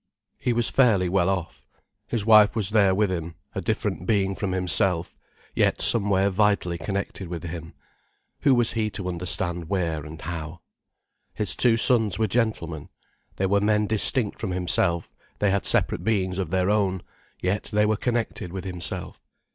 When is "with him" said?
2.95-3.35